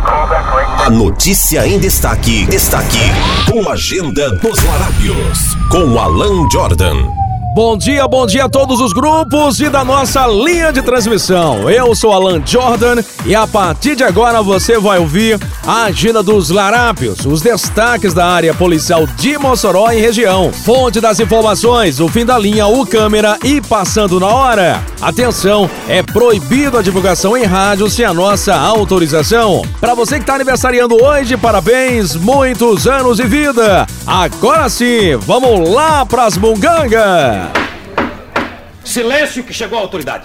[0.00, 3.00] A notícia em destaque, destaque,
[3.50, 6.96] com a agenda dos Larápios, com Alan Jordan.
[7.58, 11.68] Bom dia, bom dia a todos os grupos e da nossa linha de transmissão.
[11.68, 16.50] Eu sou Alan Jordan e a partir de agora você vai ouvir a agenda dos
[16.50, 20.52] larápios, os destaques da área policial de Mossoró e região.
[20.52, 24.80] Fonte das informações, o fim da linha, o câmera e passando na hora.
[25.02, 29.62] Atenção, é proibido a divulgação em rádio sem a nossa autorização.
[29.80, 33.84] Para você que está aniversariando hoje, parabéns, muitos anos de vida.
[34.06, 37.47] Agora sim, vamos lá pras mungangas.
[38.88, 40.24] Silêncio que chegou a autoridade.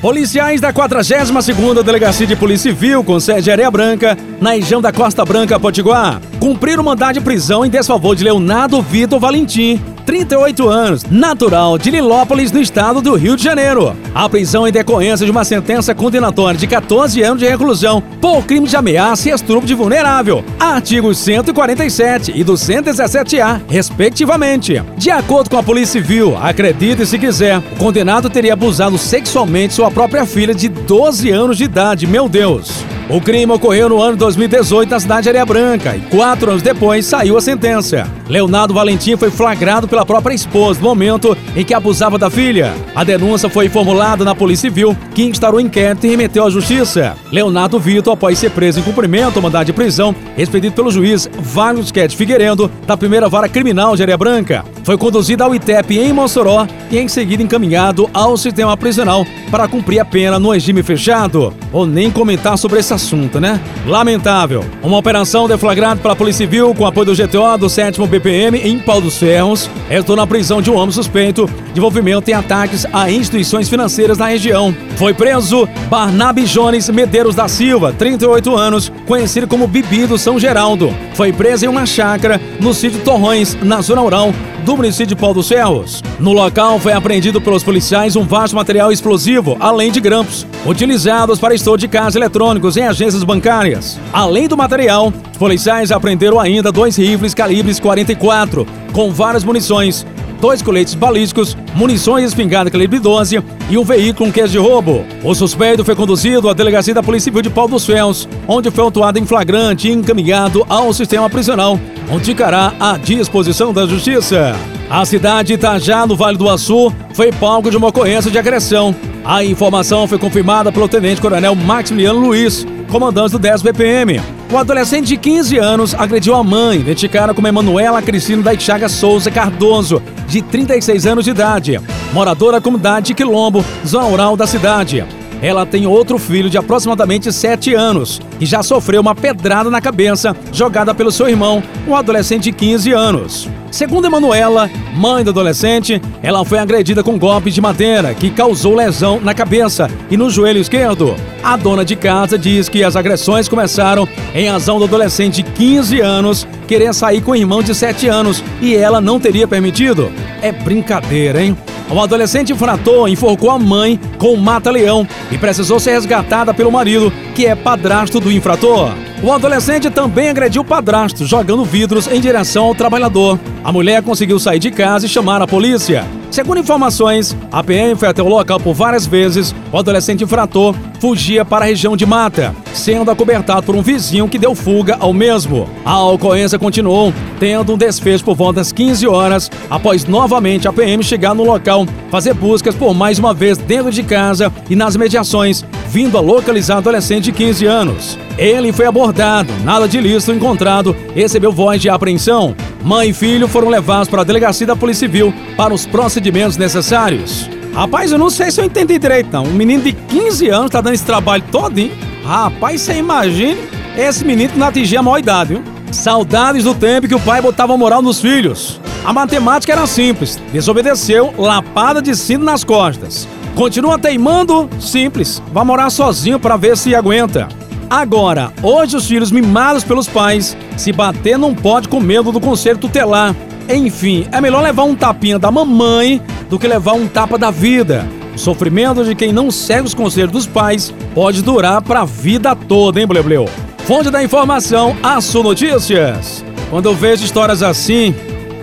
[0.00, 5.22] Policiais da 42ª Delegacia de Polícia Civil, com sede Areia Branca, na região da Costa
[5.22, 9.78] Branca, Potiguar, cumpriram mandado de prisão em desfavor de Leonardo Vitor Valentim,
[10.10, 13.94] 38 anos, natural de Lilópolis, no estado do Rio de Janeiro.
[14.12, 18.66] A prisão em decorrência de uma sentença condenatória de 14 anos de reclusão por crime
[18.66, 24.82] de ameaça e estupro de vulnerável, artigos 147 e 217-A, respectivamente.
[24.96, 29.92] De acordo com a Polícia Civil, acredite se quiser, o condenado teria abusado sexualmente sua
[29.92, 32.84] própria filha de 12 anos de idade, meu Deus.
[33.08, 37.06] O crime ocorreu no ano 2018 na cidade de Areia Branca e quatro anos depois
[37.06, 38.08] saiu a sentença.
[38.30, 42.72] Leonardo Valentim foi flagrado pela própria esposa no momento em que abusava da filha.
[42.94, 47.16] A denúncia foi formulada na Polícia Civil, que instaurou inquérito e remeteu à Justiça.
[47.32, 51.84] Leonardo Vitor, após ser preso em cumprimento ao mandado de prisão, expedido pelo juiz Wagner
[51.84, 56.66] Sketch Figueiredo, da primeira vara criminal de Areia Branca, foi conduzido ao ITEP em Mossoró
[56.90, 61.52] e em seguida encaminhado ao sistema prisional para cumprir a pena no regime fechado.
[61.72, 63.60] Ou nem comentar sobre esse assunto, né?
[63.86, 64.64] Lamentável.
[64.82, 69.00] Uma operação deflagrada pela Polícia Civil com apoio do GTO do 7 BPM em Pau
[69.00, 73.68] dos Ferros resultou na prisão de um homem suspeito de envolvimento em ataques a instituições
[73.68, 74.74] financeiras na região.
[74.96, 80.94] Foi preso Barnabe Jones Medeiros da Silva, 38 anos, conhecido como Bibi do São Geraldo.
[81.14, 85.32] Foi preso em uma chácara no sítio Torrões, na zona rural do município de Pau
[85.32, 86.02] dos Ferros.
[86.18, 91.54] No local foi apreendido pelos policiais um vasto material explosivo, além de grampos, utilizados para
[91.54, 93.98] estouro de carros eletrônicos em agências bancárias.
[94.12, 95.10] Além do material,
[95.40, 100.06] policiais apreenderam ainda dois rifles calibres 44, com várias munições,
[100.38, 105.02] dois coletes balísticos, munições espingarda calibre 12 e um veículo com queijo de roubo.
[105.24, 108.84] O suspeito foi conduzido à delegacia da Polícia Civil de Pau dos Ferros, onde foi
[108.84, 111.80] autuado em flagrante e encaminhado ao sistema prisional,
[112.12, 114.54] onde ficará à disposição da Justiça.
[114.90, 118.94] A cidade de Itajá, no Vale do Açu, foi palco de uma ocorrência de agressão.
[119.24, 124.20] A informação foi confirmada pelo tenente-coronel Maximiliano Luiz, comandante do 10 BPM.
[124.52, 129.30] O adolescente de 15 anos agrediu a mãe, identificada como Emanuela Cristina da Chaga Souza
[129.30, 131.80] Cardoso, de 36 anos de idade,
[132.12, 135.06] moradora da comunidade de Quilombo, zona rural da cidade.
[135.42, 140.36] Ela tem outro filho de aproximadamente 7 anos e já sofreu uma pedrada na cabeça
[140.52, 143.48] jogada pelo seu irmão, um adolescente de 15 anos.
[143.70, 149.20] Segundo Emanuela, mãe do adolescente, ela foi agredida com golpes de madeira que causou lesão
[149.20, 151.14] na cabeça e no joelho esquerdo.
[151.42, 156.00] A dona de casa diz que as agressões começaram em razão do adolescente de 15
[156.00, 160.10] anos querer sair com o irmão de 7 anos e ela não teria permitido.
[160.42, 161.56] É brincadeira, hein?
[161.90, 167.12] Um adolescente infrator enforcou a mãe com um mata-leão e precisou ser resgatada pelo marido,
[167.34, 168.92] que é padrasto do infrator.
[169.22, 173.38] O adolescente também agrediu o padrasto, jogando vidros em direção ao trabalhador.
[173.64, 176.06] A mulher conseguiu sair de casa e chamar a polícia.
[176.30, 179.52] Segundo informações, a PM foi até o local por várias vezes.
[179.72, 184.38] O adolescente infrator fugia para a região de mata, sendo acobertado por um vizinho que
[184.38, 185.68] deu fuga ao mesmo.
[185.84, 191.02] A ocorrência continuou, tendo um desfecho por volta das 15 horas, após novamente a PM
[191.02, 195.64] chegar no local, fazer buscas por mais uma vez dentro de casa e nas mediações,
[195.88, 198.18] vindo a localizar adolescente de 15 anos.
[198.38, 202.54] Ele foi abordado, nada de ilícito encontrado, recebeu voz de apreensão.
[202.82, 207.48] Mãe e filho foram levados para a delegacia da Polícia Civil para os procedimentos necessários.
[207.74, 209.44] Rapaz, eu não sei se eu entendi direito, não.
[209.44, 211.44] Um menino de 15 anos tá dando esse trabalho
[211.76, 211.92] hein?
[212.24, 213.58] Rapaz, você imagina
[213.96, 215.62] esse menino não atingia a maior idade, viu?
[215.92, 218.80] Saudades do tempo que o pai botava moral nos filhos.
[219.04, 220.38] A matemática era simples.
[220.52, 223.26] Desobedeceu, lapada de cinto nas costas.
[223.54, 224.68] Continua teimando?
[224.80, 225.42] Simples.
[225.52, 227.48] Vai morar sozinho para ver se aguenta.
[227.90, 232.78] Agora, hoje os filhos mimados pelos pais, se bater não pode com medo do conselho
[232.78, 233.34] tutelar.
[233.68, 238.06] Enfim, é melhor levar um tapinha da mamãe do que levar um tapa da vida.
[238.32, 242.54] O sofrimento de quem não segue os conselhos dos pais pode durar para a vida
[242.54, 243.48] toda, hein, Blebleu?
[243.78, 246.44] Fonte da informação, Aço Notícias.
[246.70, 248.14] Quando eu vejo histórias assim,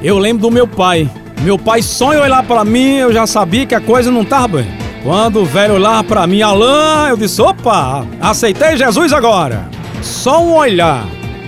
[0.02, 1.10] eu lembro do meu pai.
[1.42, 4.87] Meu pai sonha olhar para mim, eu já sabia que a coisa não tava bem.
[5.04, 9.70] Quando o velho olhar para mim, Alain, eu disse: opa, aceitei Jesus agora.
[10.02, 11.06] só um olhar.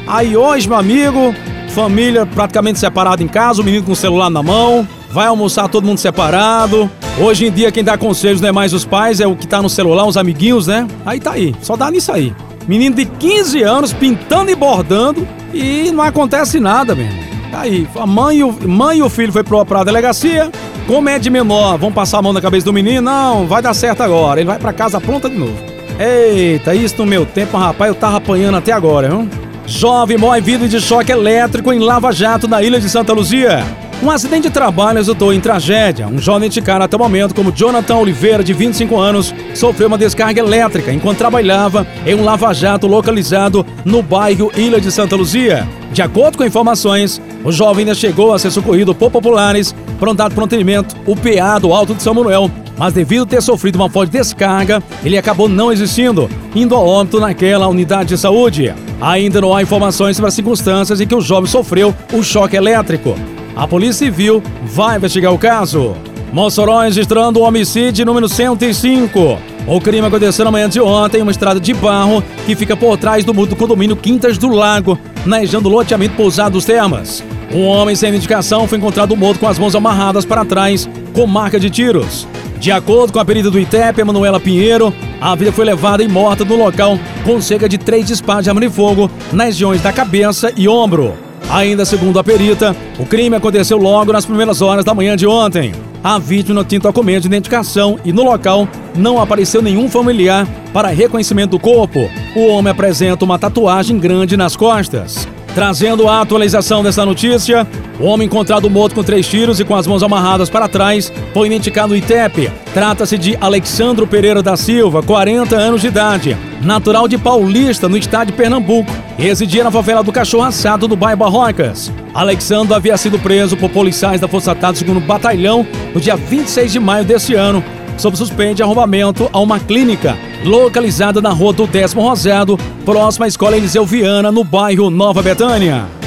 [0.07, 1.33] Aí hoje, meu amigo,
[1.69, 5.85] família praticamente separada em casa, o menino com o celular na mão, vai almoçar todo
[5.85, 6.89] mundo separado.
[7.19, 9.61] Hoje em dia quem dá conselhos não é mais os pais, é o que tá
[9.61, 10.87] no celular, os amiguinhos, né?
[11.05, 12.33] Aí tá aí, só dá nisso aí.
[12.67, 17.19] Menino de 15 anos pintando e bordando e não acontece nada, mesmo.
[17.51, 20.51] Tá aí, a mãe e o, mãe e o filho foi pro, pra delegacia,
[20.87, 23.01] como é de menor, vão passar a mão na cabeça do menino?
[23.01, 24.39] Não, vai dar certo agora.
[24.39, 25.57] Ele vai para casa pronta de novo.
[25.99, 29.27] Eita, isso no meu tempo, rapaz, eu tava apanhando até agora, viu?
[29.65, 33.63] Jovem morre vida de choque elétrico em Lava Jato na ilha de Santa Luzia.
[34.01, 36.07] Um acidente de trabalho resultou em tragédia.
[36.07, 40.39] Um jovem indicado até o momento como Jonathan Oliveira, de 25 anos, sofreu uma descarga
[40.39, 45.67] elétrica enquanto trabalhava em um lava-jato localizado no bairro Ilha de Santa Luzia.
[45.91, 50.43] De acordo com informações, o jovem ainda chegou a ser socorrido por populares para um
[50.45, 54.81] atendimento, o PA do Alto de São Manuel, mas devido ter sofrido uma forte descarga,
[55.03, 58.73] ele acabou não existindo, indo ao óbito naquela unidade de saúde.
[59.01, 63.13] Ainda não há informações sobre as circunstâncias em que o jovem sofreu o choque elétrico.
[63.59, 65.93] A Polícia Civil vai investigar o caso.
[66.31, 69.37] Mossoró registrando o homicídio número 105.
[69.67, 72.97] O crime aconteceu na manhã de ontem em uma estrada de barro que fica por
[72.97, 77.21] trás do muro do condomínio Quintas do Lago, na região do loteamento Pousado dos Termas.
[77.51, 81.59] Um homem sem identificação foi encontrado morto com as mãos amarradas para trás, com marca
[81.59, 82.25] de tiros.
[82.61, 86.45] De acordo com a perita do ITEP, Emanuela Pinheiro, a vida foi levada e morta
[86.45, 90.49] no local com cerca de três disparos de arma de fogo nas regiões da cabeça
[90.55, 91.28] e ombro.
[91.49, 95.73] Ainda segundo a perita, o crime aconteceu logo nas primeiras horas da manhã de ontem.
[96.03, 101.51] A vítima tinha documento de identificação e no local não apareceu nenhum familiar para reconhecimento
[101.51, 102.07] do corpo.
[102.35, 105.27] O homem apresenta uma tatuagem grande nas costas.
[105.55, 107.67] Trazendo a atualização dessa notícia,
[107.99, 111.47] o homem encontrado morto com três tiros e com as mãos amarradas para trás foi
[111.47, 112.51] identificado no ITEP.
[112.73, 118.27] Trata-se de Alexandro Pereira da Silva, 40 anos de idade, natural de Paulista, no estado
[118.27, 121.91] de Pernambuco, residia na favela do Cachorro Assado, no bairro Barrocas.
[122.13, 126.79] Alexandro havia sido preso por policiais da Força Tática segundo Batalhão no dia 26 de
[126.79, 127.63] maio desse ano
[127.97, 133.27] sob suspeita de arrombamento a uma clínica localizada na rua do Décimo Rosado, próxima à
[133.27, 135.98] Escola Eliseu Viana, no bairro Nova Betânia.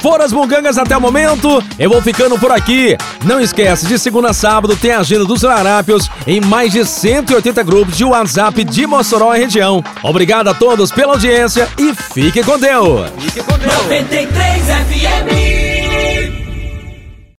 [0.00, 2.96] Fora as bungangas até o momento, eu vou ficando por aqui.
[3.24, 7.62] Não esquece, de segunda a sábado tem a agenda dos larápios em mais de 180
[7.62, 9.82] grupos de WhatsApp de Mossoró e região.
[10.02, 13.10] Obrigado a todos pela audiência e fique com Deus.
[13.18, 13.72] Fique com Deus.
[13.84, 15.77] 93 FM